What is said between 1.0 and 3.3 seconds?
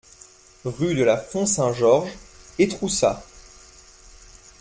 la Font Saint-Georges, Étroussat